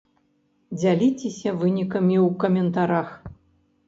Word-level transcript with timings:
Дзяліцеся 0.79 1.53
вынікамі 1.63 2.15
ў 2.21 2.39
каментарах! 2.45 3.13